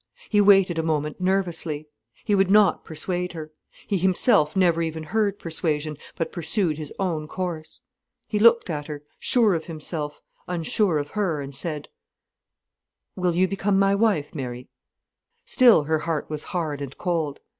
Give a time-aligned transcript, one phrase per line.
[0.31, 1.87] He waited a moment nervously.
[2.25, 3.51] He would not persuade her.
[3.85, 7.83] He himself never even heard persuasion, but pursued his own course.
[8.27, 11.87] He looked at her, sure of himself, unsure of her, and said:
[13.15, 14.69] "Will you become my wife, Mary?"
[15.45, 17.39] Still her heart was hard and cold.